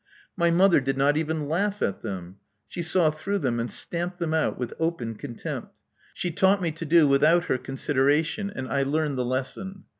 My 0.35 0.49
mother 0.49 0.79
did• 0.81 0.95
not 0.97 1.15
even 1.15 1.47
laugh 1.47 1.83
at 1.83 2.01
them. 2.01 2.37
She 2.67 2.81
saw 2.81 3.11
through 3.11 3.37
them 3.37 3.59
and 3.59 3.69
stamped 3.69 4.17
them 4.17 4.33
out 4.33 4.57
with 4.57 4.73
open 4.79 5.13
contempt. 5.13 5.79
She 6.15 6.31
taught 6.31 6.59
me 6.59 6.71
to 6.71 6.85
do 6.85 7.07
without 7.07 7.43
her 7.45 7.59
consideration; 7.59 8.49
and 8.49 8.67
I 8.67 8.81
learned 8.81 9.19
the 9.19 9.23
lesson. 9.25 9.83